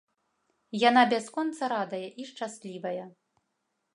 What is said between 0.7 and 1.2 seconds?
Яна